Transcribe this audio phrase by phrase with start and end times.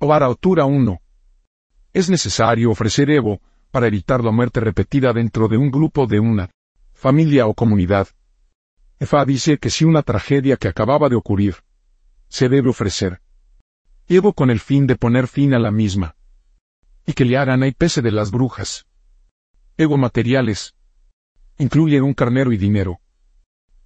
[0.00, 1.00] altura 1.
[1.92, 6.50] Es necesario ofrecer Evo para evitar la muerte repetida dentro de un grupo de una
[6.92, 8.08] familia o comunidad.
[9.00, 11.56] Efa dice que si una tragedia que acababa de ocurrir,
[12.28, 13.20] se debe ofrecer
[14.06, 16.16] Evo con el fin de poner fin a la misma.
[17.04, 18.86] Y que le hagan y pese de las brujas.
[19.76, 20.74] Ego materiales.
[21.58, 23.00] Incluyen un carnero y dinero.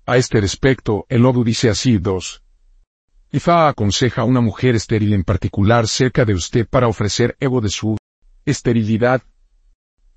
[0.06, 2.42] A este respecto, el Odu dice así 2.
[3.34, 7.70] Ifa aconseja a una mujer estéril en particular cerca de usted para ofrecer ego de
[7.70, 7.96] su
[8.44, 9.22] esterilidad.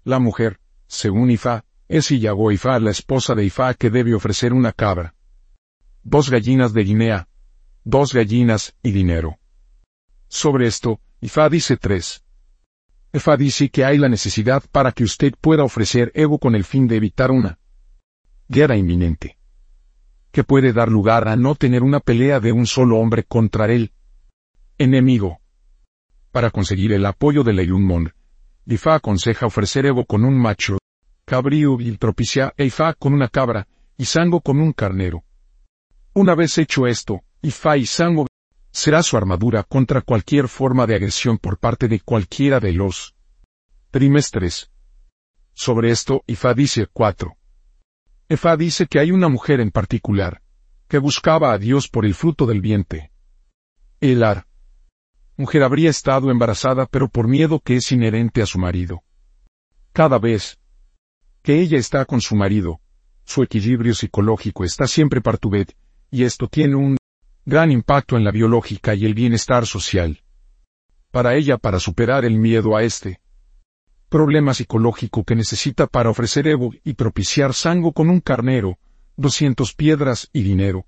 [0.03, 4.73] La mujer, según Ifa, es Iyago Ifa la esposa de Ifa que debe ofrecer una
[4.73, 5.15] cabra.
[6.03, 7.29] Dos gallinas de Guinea.
[7.85, 9.37] Dos gallinas y dinero.
[10.27, 12.21] Sobre esto, Ifa dice 3.
[13.13, 16.85] Ifa dice que hay la necesidad para que usted pueda ofrecer ego con el fin
[16.89, 17.59] de evitar una
[18.49, 19.37] guerra inminente
[20.35, 23.93] que puede dar lugar a no tener una pelea de un solo hombre contra el
[24.77, 25.39] enemigo.
[26.33, 28.11] Para conseguir el apoyo de Leyunmon,
[28.65, 30.77] Ifa aconseja ofrecer Evo con un macho,
[31.23, 35.23] cabrío y tropicia e Ifa con una cabra, y Sango con un carnero.
[36.13, 38.27] Una vez hecho esto, Ifa y Sango
[38.73, 43.15] será su armadura contra cualquier forma de agresión por parte de cualquiera de los
[43.89, 44.69] trimestres.
[45.53, 47.37] Sobre esto, Ifa dice 4.
[48.27, 50.41] Efa dice que hay una mujer en particular,
[50.87, 53.11] que buscaba a Dios por el fruto del vientre.
[54.01, 54.47] Elar.
[55.37, 59.03] Mujer habría estado embarazada pero por miedo que es inherente a su marido.
[59.93, 60.57] Cada vez
[61.43, 62.79] que ella está con su marido,
[63.25, 65.75] su equilibrio psicológico está siempre partubet,
[66.09, 66.97] y esto tiene un
[67.45, 70.23] gran impacto en la biológica y el bienestar social.
[71.11, 73.19] Para ella, para superar el miedo a este,
[74.15, 78.77] problema psicológico que necesita para ofrecer Evo y propiciar Sango con un carnero,
[79.17, 80.85] 200 piedras y dinero.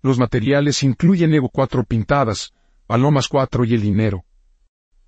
[0.00, 2.54] Los materiales incluyen Evo cuatro pintadas,
[2.86, 4.24] palomas cuatro y el dinero.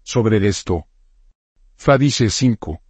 [0.02, 0.84] Sobre esto,
[1.74, 2.82] Fa dice 5.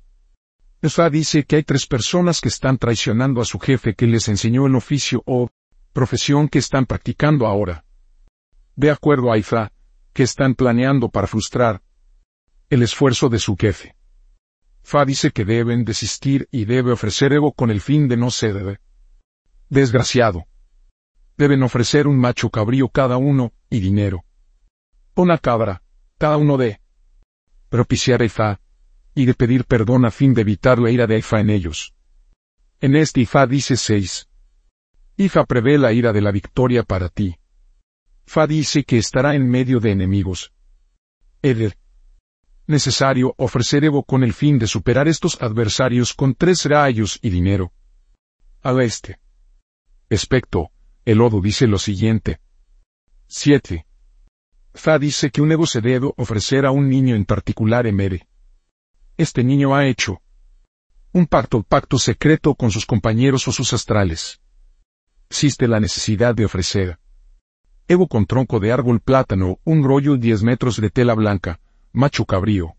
[0.88, 4.66] Fa dice que hay tres personas que están traicionando a su jefe que les enseñó
[4.66, 5.50] el oficio o
[5.92, 7.84] profesión que están practicando ahora.
[8.74, 9.70] De acuerdo a Ifa,
[10.12, 11.80] que están planeando para frustrar
[12.70, 13.94] el esfuerzo de su jefe.
[14.82, 18.80] Fa dice que deben desistir y debe ofrecer ego con el fin de no ser
[19.68, 20.46] desgraciado.
[21.36, 24.24] Deben ofrecer un macho cabrío cada uno, y dinero.
[25.14, 25.82] Una cabra,
[26.18, 26.80] cada uno de
[27.68, 28.60] propiciar a Ifa,
[29.14, 31.94] y de pedir perdón a fin de evitar la ira de Ifa en ellos.
[32.80, 34.28] En este Ifa dice 6.
[35.16, 37.36] Ifa prevé la ira de la victoria para ti.
[38.26, 40.52] Fa dice que estará en medio de enemigos.
[41.42, 41.76] Eder,
[42.72, 47.72] necesario ofrecer Evo con el fin de superar estos adversarios con tres rayos y dinero.
[48.62, 49.20] Al este.
[50.08, 50.72] Especto,
[51.04, 52.40] el Odo dice lo siguiente.
[53.28, 53.86] 7.
[54.74, 58.26] Fa dice que un Evo se debe ofrecer a un niño en particular Emere.
[59.16, 60.20] Este niño ha hecho
[61.12, 64.40] un pacto, pacto secreto con sus compañeros o sus astrales.
[65.28, 66.98] Existe la necesidad de ofrecer
[67.88, 71.60] Evo con tronco de árbol plátano, un rollo y 10 metros de tela blanca,
[71.92, 72.74] macho cabrío.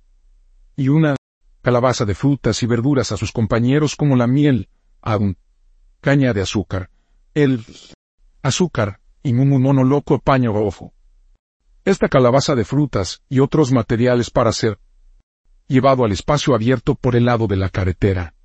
[0.75, 1.16] Y una
[1.62, 4.69] calabaza de frutas y verduras a sus compañeros como la miel,
[5.01, 5.38] aún,
[6.01, 6.90] caña de azúcar,
[7.34, 7.66] el
[8.41, 10.94] azúcar, y un mono loco paño ojo.
[11.85, 14.79] Esta calabaza de frutas y otros materiales para ser
[15.68, 18.35] llevado al espacio abierto por el lado de la carretera,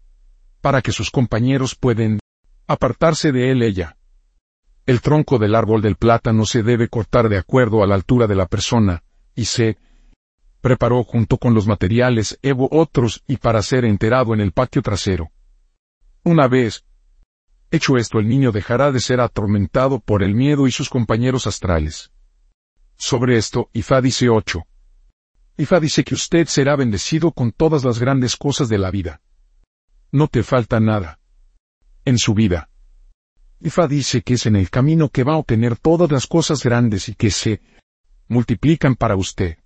[0.60, 2.20] para que sus compañeros pueden
[2.66, 3.96] apartarse de él ella.
[4.86, 8.36] El tronco del árbol del plátano se debe cortar de acuerdo a la altura de
[8.36, 9.02] la persona,
[9.34, 9.76] y se
[10.60, 15.30] preparó junto con los materiales Evo otros y para ser enterado en el patio trasero.
[16.24, 16.84] Una vez
[17.70, 22.10] hecho esto el niño dejará de ser atormentado por el miedo y sus compañeros astrales.
[22.96, 24.66] Sobre esto, Ifa dice 8.
[25.58, 29.20] Ifa dice que usted será bendecido con todas las grandes cosas de la vida.
[30.10, 31.20] No te falta nada.
[32.04, 32.70] En su vida.
[33.60, 37.08] Ifa dice que es en el camino que va a obtener todas las cosas grandes
[37.08, 37.60] y que se
[38.28, 39.58] multiplican para usted.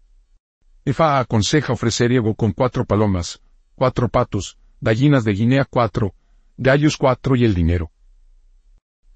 [0.85, 3.41] Efa aconseja ofrecer Evo con cuatro palomas,
[3.77, 6.15] cuatro patos, gallinas de Guinea cuatro,
[6.57, 7.93] gallos cuatro y el dinero.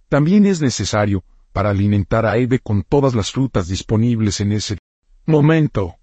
[0.08, 4.78] También es necesario, para alimentar a Eve con todas las frutas disponibles en ese
[5.24, 5.96] momento.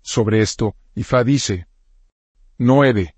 [0.00, 1.68] Sobre esto, Ifa dice,
[2.58, 3.14] no Eve.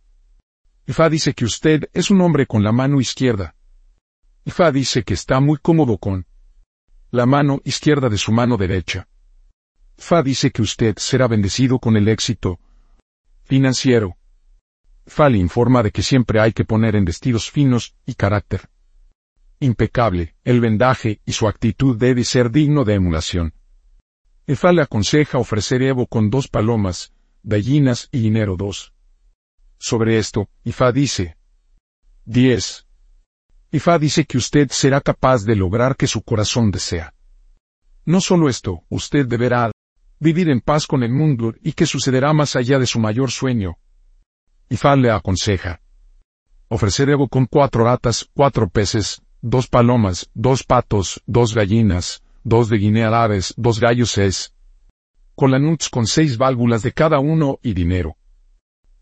[0.86, 3.54] Ifa dice que usted es un hombre con la mano izquierda.
[4.44, 6.26] Ifa dice que está muy cómodo con
[7.10, 9.08] la mano izquierda de su mano derecha.
[9.96, 12.60] Fa dice que usted será bendecido con el éxito
[13.44, 14.16] financiero.
[15.06, 18.68] Fa le informa de que siempre hay que poner en vestidos finos y carácter
[19.64, 23.54] impecable, el vendaje y su actitud debe ser digno de emulación.
[24.46, 27.12] Efa le aconseja ofrecer Evo con dos palomas,
[27.42, 28.92] gallinas y dinero dos.
[29.78, 31.36] Sobre esto, Ifa dice.
[32.26, 32.86] 10.
[33.72, 37.14] Ifa dice que usted será capaz de lograr que su corazón desea.
[38.04, 39.72] No solo esto, usted deberá
[40.18, 43.78] vivir en paz con el mundo y que sucederá más allá de su mayor sueño.
[44.68, 45.80] Ifa le aconseja.
[46.68, 52.78] Ofrecer Evo con cuatro ratas, cuatro peces, dos palomas, dos patos, dos gallinas, dos de
[52.78, 54.54] Guinea aves, dos gallos es.
[55.34, 58.16] Colanuts con seis válvulas de cada uno y dinero.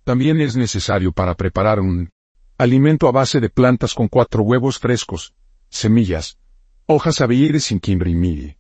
[0.05, 2.11] También es necesario para preparar un
[2.58, 5.35] alimento a base de plantas con cuatro huevos frescos,
[5.69, 6.38] semillas,
[6.87, 8.56] hojas abeires sin quimbrimiri.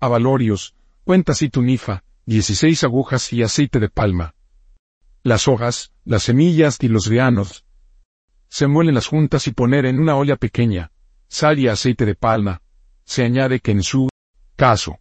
[0.00, 0.74] Avalorios,
[1.10, 4.36] cuentas y tunifa, 16 agujas y aceite de palma.
[5.24, 7.64] Las hojas, las semillas y los granos,
[8.48, 10.92] se muelen las juntas y poner en una olla pequeña,
[11.26, 12.62] sal y aceite de palma.
[13.02, 14.08] Se añade que en su
[14.54, 15.00] caso,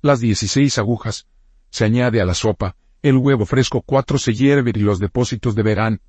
[0.00, 1.28] las 16 agujas,
[1.70, 6.00] se añade a la sopa, el huevo fresco cuatro se hierve y los depósitos deberán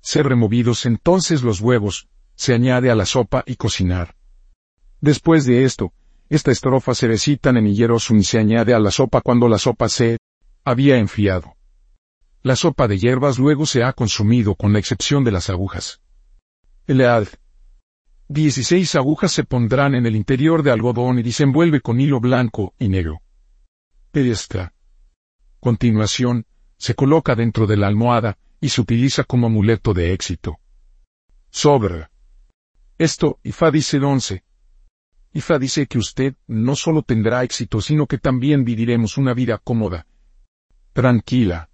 [0.00, 2.06] ser removidos entonces los huevos,
[2.36, 4.14] se añade a la sopa y cocinar.
[5.00, 5.92] Después de esto,
[6.28, 9.88] esta estrofa se recitan en hierros y se añade a la sopa cuando la sopa
[9.88, 10.18] se
[10.64, 11.54] había enfriado.
[12.42, 16.00] La sopa de hierbas luego se ha consumido con la excepción de las agujas.
[16.86, 17.26] El ad.
[18.28, 22.74] 16 agujas se pondrán en el interior de algodón y se envuelve con hilo blanco
[22.78, 23.22] y negro.
[24.12, 24.74] Esta
[25.60, 26.46] continuación,
[26.76, 30.58] se coloca dentro de la almohada y se utiliza como amuleto de éxito.
[31.50, 32.08] Sobre
[32.98, 34.44] esto, Ifa dice 11.
[35.32, 40.06] Ifa dice que usted no solo tendrá éxito, sino que también viviremos una vida cómoda,
[40.92, 41.68] tranquila,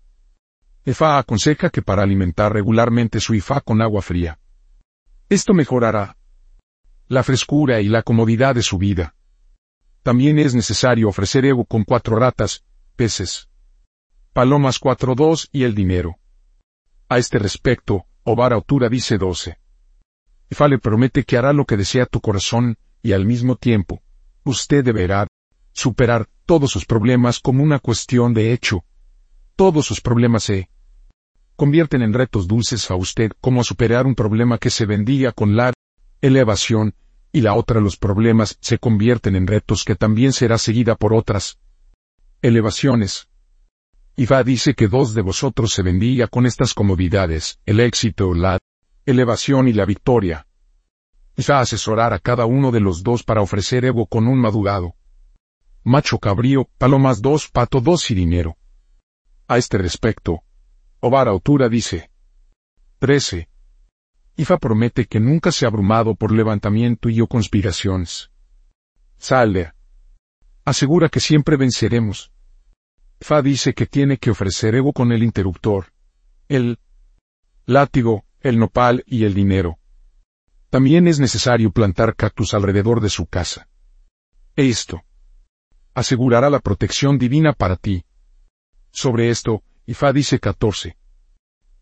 [0.86, 4.38] EFA aconseja que para alimentar regularmente su IFA con agua fría.
[5.30, 6.18] Esto mejorará
[7.08, 9.14] la frescura y la comodidad de su vida.
[10.02, 12.64] También es necesario ofrecer ego con cuatro ratas,
[12.96, 13.48] peces,
[14.34, 16.18] palomas cuatro dos y el dinero.
[17.08, 19.58] A este respecto, Obar Autura dice doce.
[20.50, 24.02] EFA le promete que hará lo que desea tu corazón, y al mismo tiempo,
[24.44, 25.28] usted deberá
[25.72, 28.82] superar todos sus problemas como una cuestión de hecho.
[29.56, 30.70] Todos sus problemas se
[31.54, 35.74] convierten en retos dulces a usted como superar un problema que se vendía con la
[36.22, 36.94] elevación,
[37.30, 41.58] y la otra los problemas se convierten en retos que también será seguida por otras
[42.40, 43.28] elevaciones.
[44.16, 48.58] Iva dice que dos de vosotros se vendía con estas comodidades, el éxito, la
[49.04, 50.46] elevación y la victoria.
[51.36, 54.94] Iva asesorar a cada uno de los dos para ofrecer ego con un madurado.
[55.82, 58.56] Macho cabrío, palomas dos, pato dos y dinero.
[59.48, 60.42] A este respecto,
[61.00, 62.10] Ovar Autura dice.
[63.00, 63.48] 13.
[64.36, 68.30] Ifa promete que nunca se ha abrumado por levantamiento y o conspiraciones.
[69.18, 69.74] Salder.
[70.64, 72.32] Asegura que siempre venceremos.
[73.20, 75.92] Fa dice que tiene que ofrecer ego con el interruptor,
[76.48, 76.78] el
[77.66, 79.78] látigo, el nopal y el dinero.
[80.74, 83.68] También es necesario plantar cactus alrededor de su casa.
[84.56, 85.04] Esto
[85.94, 88.04] asegurará la protección divina para ti.
[88.90, 90.96] Sobre esto, Ifa dice 14.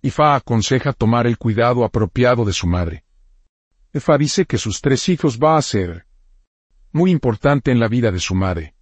[0.02, 3.02] Ifa aconseja tomar el cuidado apropiado de su madre.
[3.94, 6.04] Ifa dice que sus tres hijos va a ser
[6.90, 8.74] muy importante en la vida de su madre.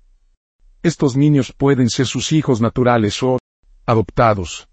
[0.82, 3.38] Estos niños pueden ser sus hijos naturales o
[3.86, 4.68] adoptados.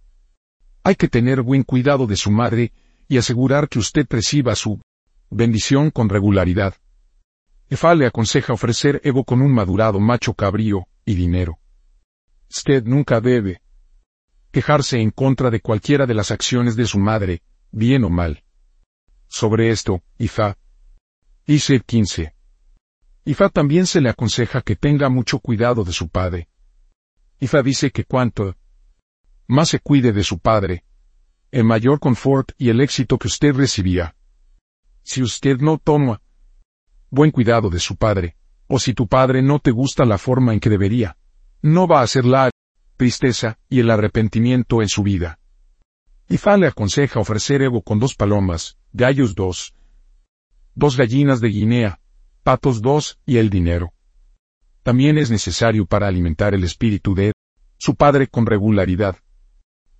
[0.81, 2.73] Hay que tener buen cuidado de su madre
[3.07, 4.81] y asegurar que usted reciba su
[5.29, 6.75] bendición con regularidad.
[7.69, 11.59] Efa le aconseja ofrecer ego con un madurado macho cabrío y dinero.
[12.49, 13.61] Usted nunca debe
[14.51, 17.41] quejarse en contra de cualquiera de las acciones de su madre,
[17.71, 18.43] bien o mal.
[19.27, 20.57] Sobre esto, Ifa.
[21.45, 22.33] Dice 15.
[23.25, 26.47] Ifa también se le aconseja que tenga mucho cuidado de su padre.
[27.39, 28.55] Ifa dice que cuanto
[29.47, 30.83] más se cuide de su padre,
[31.51, 34.16] el mayor confort y el éxito que usted recibirá.
[35.07, 36.21] Si usted no toma
[37.09, 38.35] buen cuidado de su padre,
[38.67, 41.15] o si tu padre no te gusta la forma en que debería,
[41.61, 42.51] no va a ser la
[42.97, 45.39] tristeza y el arrepentimiento en su vida.
[46.27, 49.73] Ifá le aconseja ofrecer ego con dos palomas, gallos dos,
[50.75, 52.01] dos gallinas de Guinea,
[52.43, 53.93] patos dos y el dinero.
[54.83, 57.31] También es necesario para alimentar el espíritu de
[57.77, 59.15] su padre con regularidad.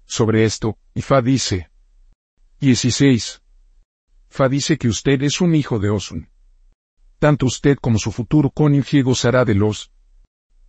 [0.03, 1.69] Sobre esto, Ifá dice
[2.59, 3.41] 16.
[4.29, 6.29] Fa dice que usted es un hijo de Osun.
[7.19, 9.91] Tanto usted como su futuro cónyuge gozará de los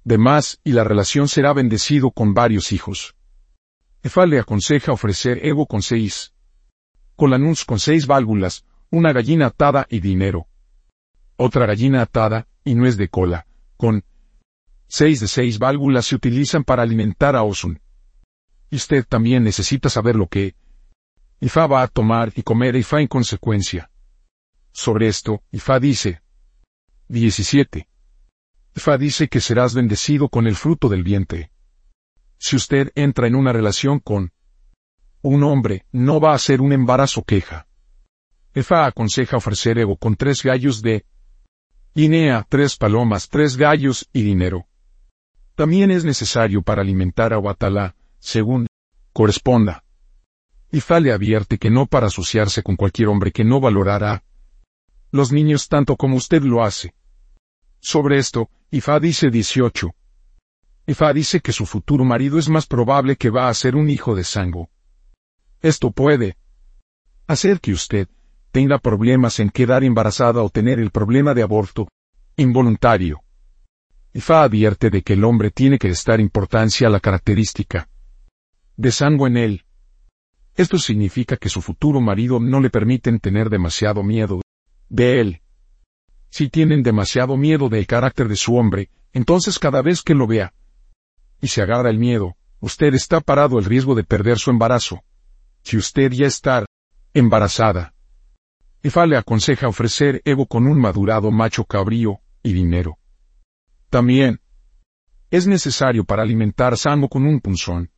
[0.04, 3.14] demás y la relación será bendecido con varios hijos.
[4.02, 6.32] Efa le aconseja ofrecer ego con seis.
[7.16, 10.46] Colanuns con seis válvulas, una gallina atada y dinero.
[11.36, 13.46] Otra gallina atada, y nuez de cola,
[13.76, 14.02] con
[14.90, 17.80] Seis de seis válvulas se utilizan para alimentar a Osun.
[18.70, 20.54] Y usted también necesita saber lo que
[21.40, 23.90] Ifa va a tomar y comer Ifa en consecuencia.
[24.72, 26.20] Sobre esto, Ifa dice.
[27.08, 27.88] 17.
[28.74, 31.52] Ifa dice que serás bendecido con el fruto del vientre.
[32.38, 34.32] Si usted entra en una relación con
[35.22, 37.68] un hombre, no va a ser un embarazo queja.
[38.54, 41.04] Ifa aconseja ofrecer ego con tres gallos de
[41.94, 44.66] guinea, tres palomas, tres gallos y dinero.
[45.54, 48.66] También es necesario para alimentar a Watalá, según
[49.12, 49.84] corresponda.
[50.70, 54.22] Ifa le advierte que no para asociarse con cualquier hombre que no valorará
[55.10, 56.94] los niños tanto como usted lo hace.
[57.80, 59.94] Sobre esto, Ifa dice 18.
[60.86, 64.14] Ifa dice que su futuro marido es más probable que va a ser un hijo
[64.14, 64.68] de sango.
[65.60, 66.36] Esto puede
[67.26, 68.08] hacer que usted
[68.50, 71.88] tenga problemas en quedar embarazada o tener el problema de aborto
[72.36, 73.22] involuntario.
[74.12, 77.88] Ifa advierte de que el hombre tiene que estar importancia a la característica
[78.76, 79.64] de sangue en él.
[80.58, 84.42] Esto significa que su futuro marido no le permiten tener demasiado miedo
[84.88, 85.40] de él.
[86.30, 90.52] Si tienen demasiado miedo del carácter de su hombre, entonces cada vez que lo vea
[91.40, 95.04] y se agarra el miedo, usted está parado el riesgo de perder su embarazo.
[95.62, 96.66] Si usted ya está
[97.14, 97.94] embarazada,
[98.82, 102.98] Ifa le aconseja ofrecer Evo con un madurado macho cabrío y dinero.
[103.90, 104.40] También
[105.30, 107.92] es necesario para alimentar sano con un punzón.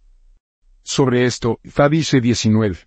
[0.82, 2.78] Sobre esto, Fa dice 19.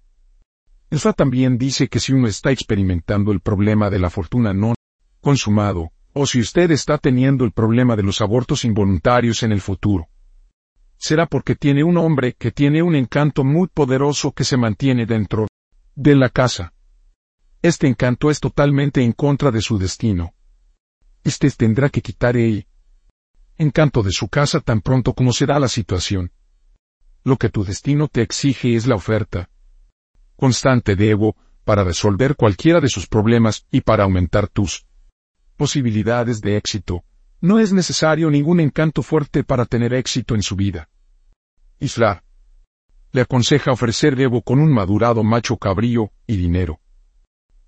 [0.91, 4.73] Fa también dice que si uno está experimentando el problema de la fortuna no
[5.21, 10.07] consumado, o si usted está teniendo el problema de los abortos involuntarios en el futuro,
[10.97, 15.47] será porque tiene un hombre que tiene un encanto muy poderoso que se mantiene dentro
[15.95, 16.73] de la casa.
[17.61, 20.33] Este encanto es totalmente en contra de su destino.
[21.23, 22.67] Este tendrá que quitar el
[23.57, 26.31] encanto de su casa tan pronto como se da la situación.
[27.23, 29.49] Lo que tu destino te exige es la oferta
[30.35, 34.85] constante de Evo, para resolver cualquiera de sus problemas y para aumentar tus
[35.55, 37.05] posibilidades de éxito.
[37.39, 40.89] No es necesario ningún encanto fuerte para tener éxito en su vida.
[41.79, 42.23] Isla.
[43.11, 46.81] Le aconseja ofrecer Evo con un madurado macho cabrío y dinero.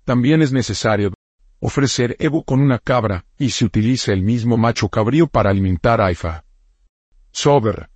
[0.04, 1.14] También es necesario
[1.60, 6.12] ofrecer Evo con una cabra, y se utiliza el mismo macho cabrío para alimentar a
[6.12, 6.44] Ifa.
[7.32, 7.88] Sober.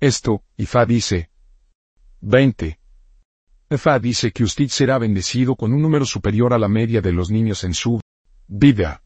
[0.00, 1.28] Esto, Ifa dice.
[2.22, 2.80] 20.
[3.68, 7.30] Ifa dice que usted será bendecido con un número superior a la media de los
[7.30, 8.00] niños en su
[8.48, 9.02] vida.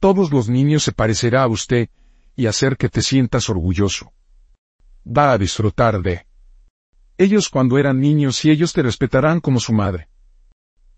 [0.00, 1.90] Todos los niños se parecerá a usted,
[2.34, 4.12] y hacer que te sientas orgulloso.
[5.04, 6.26] Va a disfrutar de
[7.18, 10.08] ellos cuando eran niños y ellos te respetarán como su madre.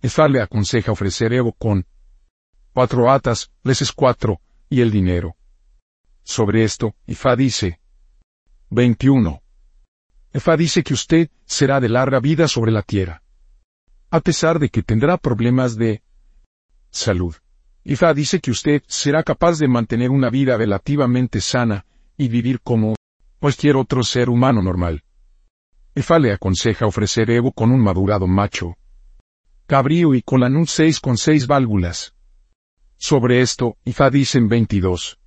[0.03, 1.85] Ifa le aconseja ofrecer Evo con
[2.73, 5.35] cuatro atas, leses cuatro, y el dinero.
[6.23, 7.80] Sobre esto, Ifa dice,
[8.73, 9.43] 21.
[10.33, 13.21] Efa dice que usted será de larga vida sobre la tierra.
[14.11, 16.05] A pesar de que tendrá problemas de
[16.91, 17.35] salud.
[17.83, 21.85] Ifa dice que usted será capaz de mantener una vida relativamente sana
[22.17, 22.95] y vivir como
[23.41, 25.03] cualquier otro ser humano normal.
[25.97, 28.77] Ifa le aconseja ofrecer Evo con un madurado macho.
[29.67, 32.15] Cabrío y con la 6 con seis válvulas.
[32.97, 35.20] Sobre esto, Ifa dice en 22.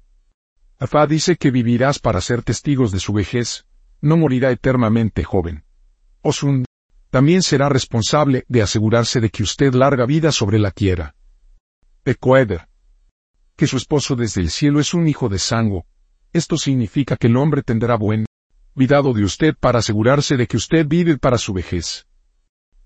[0.83, 3.65] Afá dice que vivirás para ser testigos de su vejez,
[4.01, 5.63] no morirá eternamente joven.
[6.21, 6.65] Osun
[7.09, 11.15] también será responsable de asegurarse de que usted larga vida sobre la tierra.
[12.03, 12.67] Ecoeder.
[13.55, 15.85] Que su esposo desde el cielo es un hijo de sango.
[16.33, 18.25] Esto significa que el hombre tendrá buen
[18.73, 22.07] cuidado de usted para asegurarse de que usted vive para su vejez.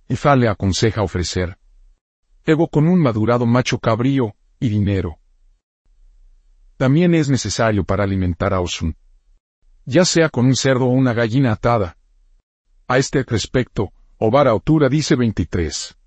[0.07, 1.57] Ifá le aconseja ofrecer
[2.45, 5.17] ego con un madurado macho cabrío y dinero
[6.77, 8.96] también es necesario para alimentar a Osun.
[9.86, 11.98] Ya sea con un cerdo o una gallina atada.
[12.88, 15.98] A este respecto, Obar Autura dice 23.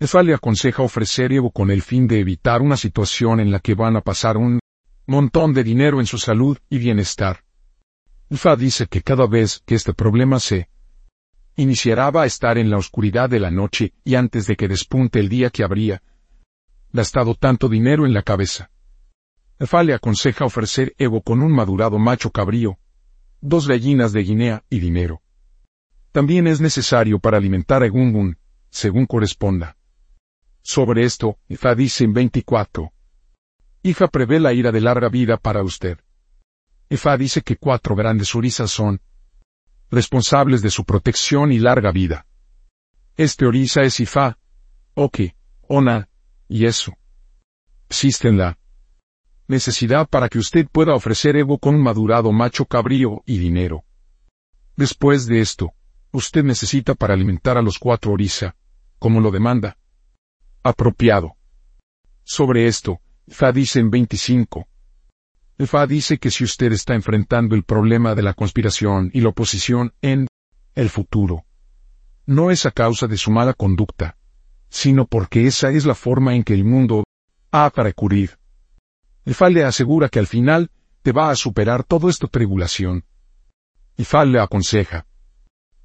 [0.00, 3.74] Efa le aconseja ofrecer Evo con el fin de evitar una situación en la que
[3.74, 4.58] van a pasar un
[5.06, 7.44] montón de dinero en su salud y bienestar.
[8.28, 10.68] Efa dice que cada vez que este problema se
[11.54, 15.20] iniciará va a estar en la oscuridad de la noche y antes de que despunte
[15.20, 16.02] el día que habría
[16.92, 18.71] gastado tanto dinero en la cabeza.
[19.62, 22.80] Efa le aconseja ofrecer Evo con un madurado macho cabrío,
[23.40, 25.22] dos gallinas de Guinea y dinero.
[26.10, 28.38] También es necesario para alimentar a Gungun,
[28.70, 29.76] según corresponda.
[30.62, 32.92] Sobre esto, Efa dice en 24.
[33.84, 35.96] Hija prevé la ira de larga vida para usted.
[36.90, 39.00] Efa dice que cuatro grandes orisas son
[39.92, 42.26] responsables de su protección y larga vida.
[43.16, 44.38] Este orisa es Ifa,
[44.94, 45.32] Oki,
[45.68, 46.08] Ona,
[46.48, 46.96] y Eso.
[47.88, 48.58] Existen la
[49.48, 53.84] necesidad para que usted pueda ofrecer ego con un madurado macho cabrío y dinero.
[54.76, 55.72] Después de esto,
[56.12, 58.56] usted necesita para alimentar a los cuatro orisa,
[58.98, 59.76] como lo demanda.
[60.62, 61.36] Apropiado.
[62.24, 64.66] Sobre esto, Fa dice en 25.
[65.66, 69.92] Fa dice que si usted está enfrentando el problema de la conspiración y la oposición
[70.02, 70.26] en
[70.74, 71.44] el futuro,
[72.26, 74.16] no es a causa de su mala conducta,
[74.70, 77.04] sino porque esa es la forma en que el mundo
[77.50, 78.38] ha para recurrir.
[79.26, 80.70] Fa le asegura que al final
[81.02, 83.04] te va a superar todo esta tribulación.
[83.98, 85.06] Fa le aconseja.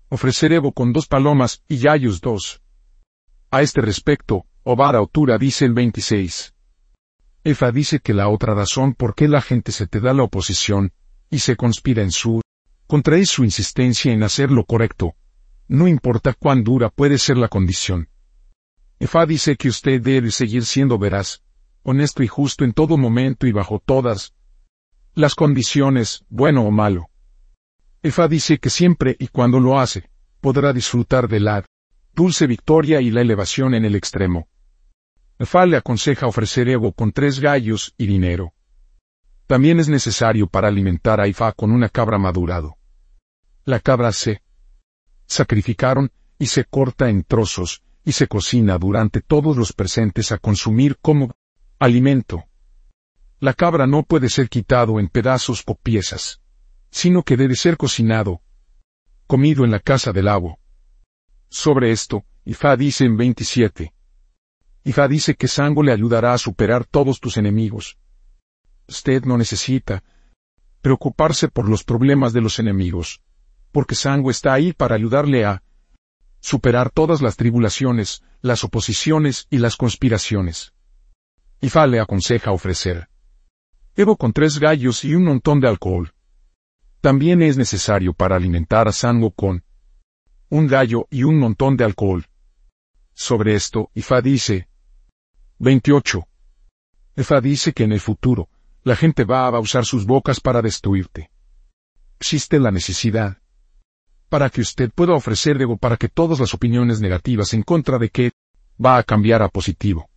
[0.09, 2.61] Ofrecer Evo con dos palomas y Yayus dos.
[3.51, 6.53] A este respecto, Obar Autura dice el 26.
[7.43, 10.91] Efa dice que la otra razón por qué la gente se te da la oposición,
[11.29, 12.41] y se conspira en su,
[12.87, 15.15] contra su insistencia en hacer lo correcto,
[15.67, 18.09] no importa cuán dura puede ser la condición.
[18.99, 21.41] Efa dice que usted debe seguir siendo veraz,
[21.89, 24.33] honesto y justo en todo momento y bajo todas
[25.13, 27.09] las condiciones, bueno o malo.
[28.03, 30.09] Efa dice que siempre y cuando lo hace,
[30.41, 31.65] podrá disfrutar de la
[32.13, 34.49] dulce victoria y la elevación en el extremo.
[35.39, 38.53] Efa le aconseja ofrecer Evo con tres gallos y dinero.
[39.45, 42.75] También es necesario para alimentar a Ifa con una cabra madurado.
[43.63, 44.43] La cabra se
[45.25, 50.97] sacrificaron y se corta en trozos y se cocina durante todos los presentes a consumir
[51.01, 51.31] como
[51.79, 52.43] alimento.
[53.39, 56.41] La cabra no puede ser quitado en pedazos o piezas,
[56.89, 58.41] sino que debe ser cocinado,
[59.27, 60.57] comido en la casa del agua.
[61.49, 63.93] Sobre esto, Ifa dice en 27.
[64.85, 67.97] Ifa dice que Sango le ayudará a superar todos tus enemigos.
[68.87, 70.03] Usted no necesita
[70.81, 73.21] preocuparse por los problemas de los enemigos,
[73.71, 75.61] porque Sango está ahí para ayudarle a
[76.39, 80.73] superar todas las tribulaciones, las oposiciones y las conspiraciones.
[81.59, 83.09] Ifa le aconseja ofrecer
[83.95, 86.13] Evo con tres gallos y un montón de alcohol.
[87.01, 89.63] También es necesario para alimentar a Sango con
[90.49, 92.27] un gallo y un montón de alcohol.
[93.15, 94.69] Sobre esto, Ifa dice,
[95.57, 96.27] 28.
[97.15, 98.49] Efa dice que en el futuro,
[98.83, 101.31] la gente va a usar sus bocas para destruirte.
[102.19, 103.39] Existe la necesidad.
[104.29, 108.09] Para que usted pueda ofrecer ego para que todas las opiniones negativas en contra de
[108.09, 108.31] que
[108.79, 110.07] va a cambiar a positivo.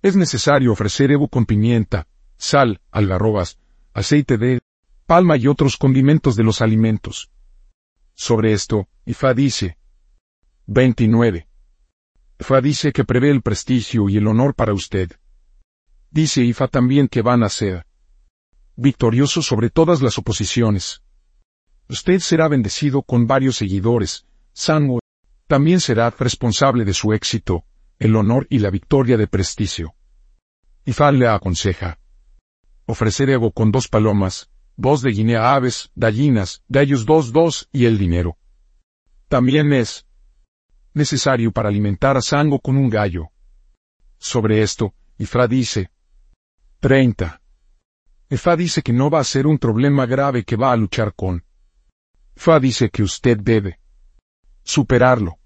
[0.00, 2.06] Es necesario ofrecer ego con pimienta,
[2.36, 3.58] sal, algarrobas,
[3.92, 4.60] aceite de
[5.06, 7.30] palma y otros condimentos de los alimentos.
[8.14, 9.76] Sobre esto, Ifa dice
[10.66, 11.48] 29.
[12.38, 15.10] Ifa dice que prevé el prestigio y el honor para usted.
[16.10, 17.84] Dice Ifa también que van a ser
[18.76, 21.02] victorioso sobre todas las oposiciones.
[21.88, 25.00] Usted será bendecido con varios seguidores, Sango
[25.48, 27.64] también será responsable de su éxito,
[27.98, 29.94] el honor y la victoria de prestigio.
[30.84, 31.98] Ifa le aconseja
[32.88, 37.98] ofrecer ego con dos palomas, dos de Guinea aves, gallinas, gallos dos dos y el
[37.98, 38.38] dinero.
[39.28, 40.06] También es
[40.94, 43.28] necesario para alimentar a Sango con un gallo.
[44.16, 45.90] Sobre esto, Ifra dice
[46.80, 47.42] 30.
[48.30, 51.44] Ifá dice que no va a ser un problema grave que va a luchar con.
[52.36, 53.80] Ifá dice que usted debe
[54.62, 55.38] superarlo.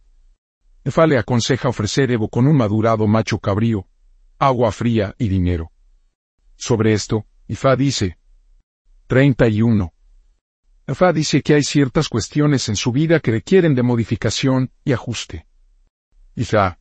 [0.84, 3.86] Ifá le aconseja ofrecer Evo con un madurado macho cabrío,
[4.38, 5.70] agua fría y dinero.
[6.56, 8.18] Sobre esto, Ifá dice
[9.06, 9.92] 31.
[10.88, 15.46] Fa dice que hay ciertas cuestiones en su vida que requieren de modificación y ajuste.
[16.34, 16.78] Isa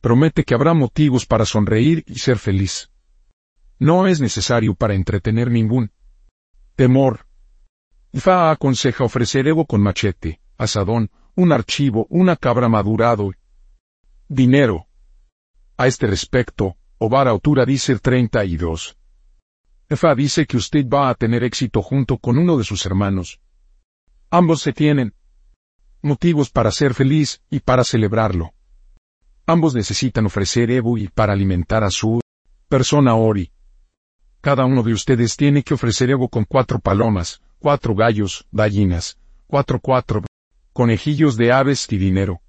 [0.00, 2.90] promete que habrá motivos para sonreír y ser feliz.
[3.78, 5.90] No es necesario para entretener ningún
[6.74, 7.26] temor.
[8.12, 13.32] Ifa aconseja ofrecer ego con machete, asadón, un archivo, una cabra madurado,
[14.26, 14.86] dinero.
[15.76, 18.96] A este respecto, Ovar Autura dice 32.
[19.88, 23.38] Efa dice que usted va a tener éxito junto con uno de sus hermanos.
[24.30, 25.14] Ambos se tienen
[26.00, 28.54] motivos para ser feliz y para celebrarlo.
[29.46, 32.20] Ambos necesitan ofrecer Ebu y para alimentar a su
[32.68, 33.52] persona Ori.
[34.40, 39.78] Cada uno de ustedes tiene que ofrecer Ebu con cuatro palomas, cuatro gallos, gallinas, cuatro
[39.80, 40.22] cuatro
[40.76, 42.42] conejillos de aves y dinero.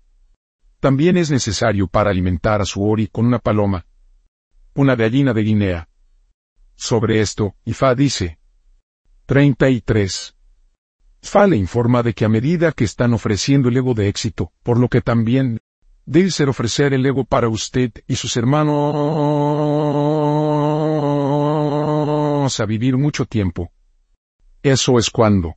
[0.81, 3.85] También es necesario para alimentar a su Ori con una paloma,
[4.75, 5.87] una gallina de Guinea,
[6.75, 8.37] sobre esto, Ifa dice
[9.27, 10.35] 33.
[11.21, 14.77] Fa le informa de que a medida que están ofreciendo el ego de éxito, por
[14.77, 15.61] lo que también
[16.05, 18.69] debe ser ofrecer el ego para usted y sus hermanos
[22.59, 23.71] a vivir mucho tiempo.
[24.63, 25.55] Eso es cuando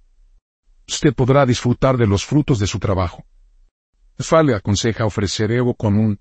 [0.90, 3.24] usted podrá disfrutar de los frutos de su trabajo.
[4.18, 6.20] Fa le aconseja ofrecer ego con un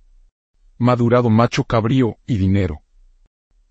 [0.77, 2.81] madurado macho cabrío y dinero.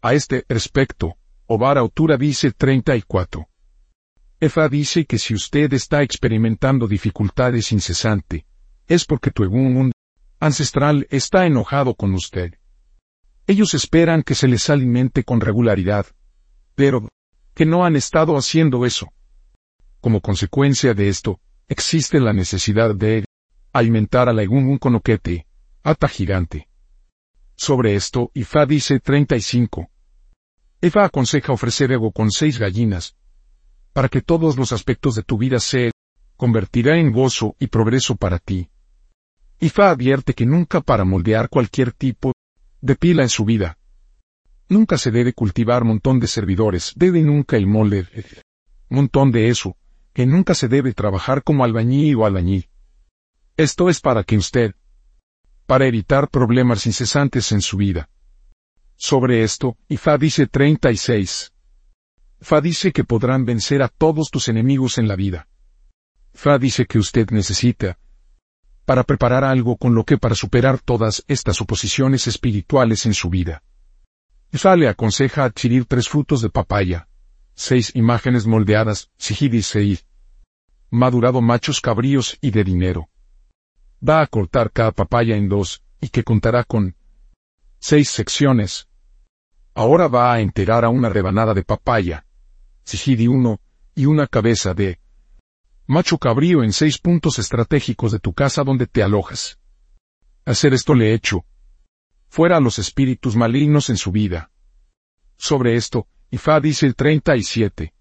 [0.03, 3.49] A este respecto, Ovar Autura dice 34.
[4.41, 8.47] Efa dice que si usted está experimentando dificultades incesante,
[8.87, 9.93] es porque tu Egun
[10.39, 12.55] ancestral está enojado con usted.
[13.47, 16.07] Ellos esperan que se les alimente con regularidad,
[16.75, 17.09] pero
[17.55, 19.09] que no han estado haciendo eso.
[20.01, 23.25] Como consecuencia de esto, existe la necesidad de
[23.73, 25.47] alimentar a la Egun con oquete,
[25.83, 26.69] ata gigante.
[27.57, 29.91] Sobre esto, Ifa dice 35.
[30.81, 33.17] Eva aconseja ofrecer ego con seis gallinas,
[33.93, 35.91] para que todos los aspectos de tu vida se
[36.37, 38.71] convertirá en gozo y progreso para ti.
[39.59, 42.33] Ifa advierte que nunca para moldear cualquier tipo
[42.81, 43.77] de pila en su vida.
[44.69, 48.07] Nunca se debe cultivar montón de servidores, debe nunca el molde,
[48.89, 49.77] montón de eso,
[50.19, 52.69] que nunca se debe trabajar como albañil o albañil.
[53.57, 54.75] Esto es para que usted,
[55.65, 58.11] para evitar problemas incesantes en su vida.
[58.97, 61.53] Sobre esto, Ifa dice 36.
[62.41, 65.47] Fa dice que podrán vencer a todos tus enemigos en la vida.
[66.35, 67.97] Fa dice que usted necesita,
[68.87, 73.63] para preparar algo con lo que para superar todas estas oposiciones espirituales en su vida.
[74.51, 77.07] Fa le aconseja adquirir tres frutos de papaya,
[77.55, 80.08] seis imágenes moldeadas, Sihidi Seid,
[80.91, 83.09] madurado machos cabríos y de dinero.
[84.07, 86.97] Va a cortar cada papaya en dos, y que contará con
[87.79, 88.89] seis secciones.
[89.75, 92.25] Ahora va a enterar a una rebanada de papaya,
[92.85, 93.61] Sihidi uno,
[93.95, 95.01] y una cabeza de
[95.87, 99.59] macho cabrío en seis puntos estratégicos de tu casa donde te alojas.
[100.45, 101.45] Hacer esto le hecho.
[102.29, 104.51] Fuera a los espíritus malignos en su vida.
[105.37, 107.95] Sobre esto, Ifá dice el 37.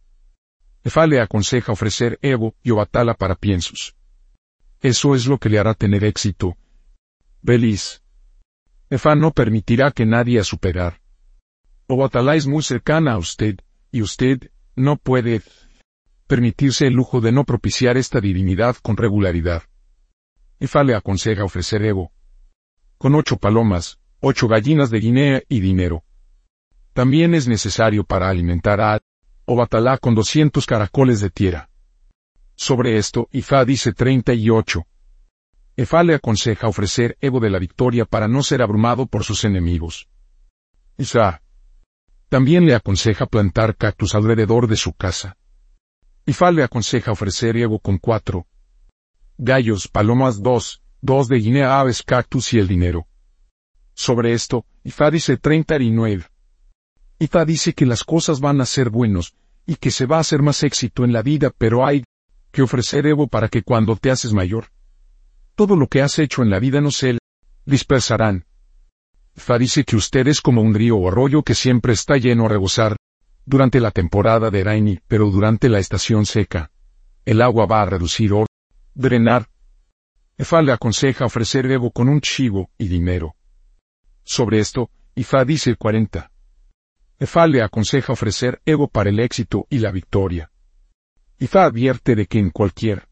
[0.84, 3.96] Ifá le aconseja ofrecer Evo y Obatala para piensos.
[4.82, 6.56] Eso es lo que le hará tener éxito.
[7.42, 8.04] Belis.
[8.90, 11.02] Efá no permitirá que nadie a superar.
[11.88, 13.60] Obatala es muy cercana a usted,
[13.92, 15.42] y usted, no puede
[16.28, 19.64] permitirse el lujo de no propiciar esta divinidad con regularidad.
[20.60, 22.12] Ifa le aconseja ofrecer Evo.
[22.98, 26.04] Con ocho palomas, ocho gallinas de Guinea y dinero.
[26.94, 29.00] También es necesario para alimentar a
[29.50, 31.70] o Batalá con doscientos caracoles de tierra.
[32.56, 34.86] Sobre esto, Ifa dice 38.
[35.78, 40.10] Efa le aconseja ofrecer Evo de la victoria para no ser abrumado por sus enemigos.
[40.98, 41.42] Isa,
[42.28, 45.38] también le aconseja plantar cactus alrededor de su casa.
[46.26, 48.48] Ifá le aconseja ofrecer Evo con cuatro
[49.38, 53.08] gallos, palomas dos, dos de Guinea aves, cactus y el dinero.
[53.94, 56.26] Sobre esto, Ifá dice 39.
[57.20, 59.34] Ifá dice que las cosas van a ser buenos,
[59.66, 62.04] y que se va a hacer más éxito en la vida, pero hay
[62.52, 64.68] que ofrecer Evo para que cuando te haces mayor,
[65.56, 67.18] todo lo que has hecho en la vida no se
[67.66, 68.46] dispersarán,
[69.38, 72.50] Fa dice que usted es como un río o arroyo que siempre está lleno a
[72.50, 72.98] rebosar,
[73.46, 76.72] durante la temporada de Rainy, pero durante la estación seca,
[77.24, 78.46] el agua va a reducir o
[78.96, 79.48] drenar.
[80.38, 83.36] Efa le aconseja ofrecer Evo con un chivo y dinero.
[84.24, 86.32] Sobre esto, Ifa dice 40.
[87.20, 90.52] Efa le aconseja ofrecer Evo para el éxito y la victoria.
[91.40, 93.08] Ifa advierte de que en cualquier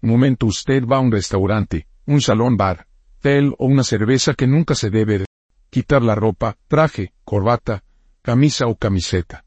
[0.00, 2.86] momento usted va a un restaurante, un salón bar,
[3.20, 5.26] tel o una cerveza que nunca se debe
[5.68, 7.84] quitar la ropa, traje, corbata,
[8.22, 9.44] camisa o camiseta.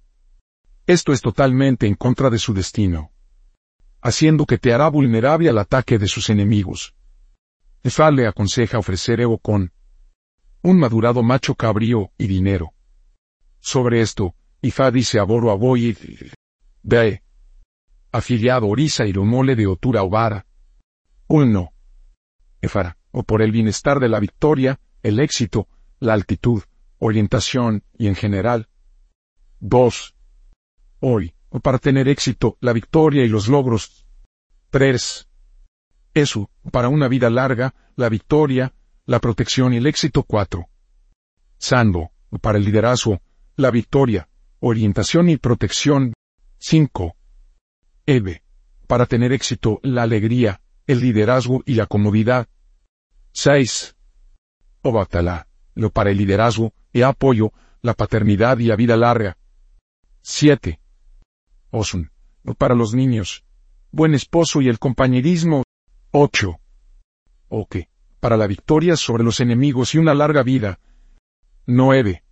[0.85, 3.11] Esto es totalmente en contra de su destino,
[4.01, 6.93] haciendo que te hará vulnerable al ataque de sus enemigos.
[7.81, 9.71] Efa le aconseja ofrecer Evo con
[10.61, 12.73] un madurado macho cabrío y dinero.
[13.65, 15.97] Sobre esto, Ifá dice a Boro Aboy
[16.83, 17.23] de
[18.11, 20.45] afiliado Orisa y Romole de Otura Ovara.
[21.27, 21.73] 1.
[22.61, 25.69] Efara, o por el bienestar de la victoria, el éxito,
[26.01, 26.61] la altitud,
[26.99, 28.67] orientación y en general.
[29.61, 30.13] 2.
[30.99, 34.05] Hoy, para tener éxito, la victoria y los logros.
[34.71, 35.29] 3.
[36.13, 38.73] Eso, para una vida larga, la victoria,
[39.05, 40.23] la protección y el éxito.
[40.23, 40.67] 4.
[41.57, 43.21] Sando, para el liderazgo,
[43.55, 46.13] la victoria, orientación y protección.
[46.59, 47.15] 5.
[48.05, 48.43] Eve,
[48.87, 52.47] para tener éxito, la alegría, el liderazgo y la comodidad.
[53.33, 53.95] 6.
[54.81, 59.37] Obatala, lo para el liderazgo, y apoyo, la paternidad y la vida larga.
[60.21, 60.79] 7.
[61.69, 62.11] Osun,
[62.43, 63.43] lo para los niños,
[63.91, 65.63] buen esposo y el compañerismo.
[66.11, 66.59] 8.
[67.49, 67.89] Oke,
[68.19, 70.79] para la victoria sobre los enemigos y una larga vida.
[71.65, 72.23] 9.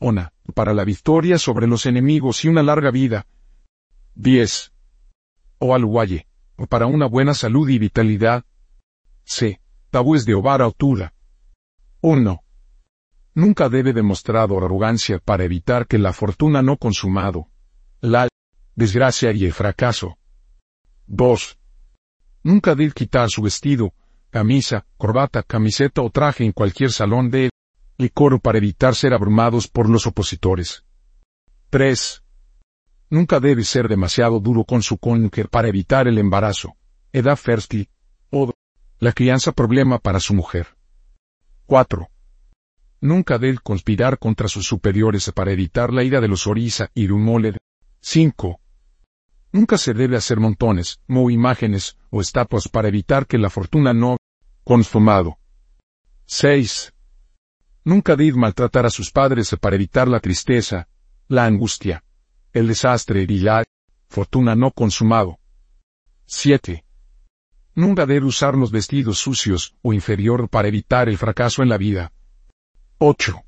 [0.00, 3.26] Ona, para la victoria sobre los enemigos y una larga vida.
[4.14, 4.72] 10.
[5.58, 6.26] Oaluwaye,
[6.70, 8.44] para una buena salud y vitalidad.
[9.24, 9.60] C.
[9.90, 11.12] Tabúes de Ovar Autura.
[12.00, 12.40] 1.
[13.34, 17.48] Nunca debe demostrar arrogancia para evitar que la fortuna no consumado,
[18.00, 18.26] la
[18.74, 20.16] desgracia y el fracaso.
[21.08, 21.58] 2.
[22.42, 23.92] Nunca debe quitar su vestido,
[24.30, 27.49] camisa, corbata, camiseta o traje en cualquier salón de
[28.00, 30.84] licor para evitar ser abrumados por los opositores.
[31.70, 32.22] 3.
[33.10, 36.76] Nunca debe ser demasiado duro con su cónyuge para evitar el embarazo,
[37.12, 37.88] edad fértil,
[38.30, 38.52] o
[38.98, 40.68] la crianza problema para su mujer.
[41.66, 42.08] 4.
[43.02, 47.56] Nunca debe conspirar contra sus superiores para evitar la ira de los Orisa y Rumoled.
[48.00, 48.60] 5.
[49.52, 54.16] Nunca se debe hacer montones, o imágenes, o estatuas para evitar que la fortuna no
[54.64, 55.38] consumado.
[56.26, 56.92] 6.
[57.84, 60.88] Nunca debe maltratar a sus padres para evitar la tristeza,
[61.28, 62.04] la angustia,
[62.52, 63.64] el desastre y la
[64.08, 65.38] fortuna no consumado.
[66.26, 66.84] 7.
[67.74, 72.12] Nunca debe usar los vestidos sucios o inferior para evitar el fracaso en la vida.
[72.98, 73.40] 8.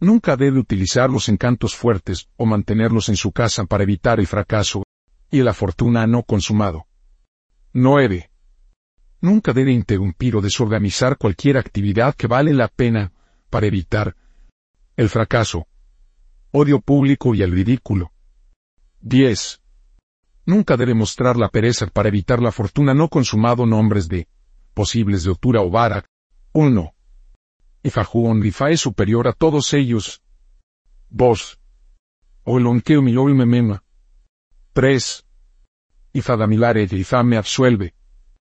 [0.00, 4.84] Nunca debe utilizar los encantos fuertes o mantenerlos en su casa para evitar el fracaso
[5.30, 6.86] y la fortuna no consumado.
[7.72, 8.30] 9.
[9.20, 13.13] Nunca debe interrumpir o desorganizar cualquier actividad que vale la pena
[13.54, 14.16] para evitar
[14.96, 15.68] el fracaso
[16.50, 18.10] odio público y el ridículo.
[19.02, 19.60] 10.
[20.44, 24.26] Nunca debe mostrar la pereza para evitar la fortuna no consumado nombres de
[24.74, 26.04] posibles de Otura o Barak.
[26.52, 26.94] 1.
[27.84, 30.20] Ifajuon Rifa es superior a todos ellos.
[31.10, 31.60] 2.
[32.42, 33.84] Olonqueo mi memema.
[34.72, 35.24] 3.
[36.12, 37.94] Ifadamilare y me absuelve.